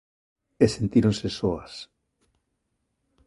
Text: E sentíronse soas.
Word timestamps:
E 0.63 0.65
sentíronse 0.75 1.27
soas. 1.39 1.73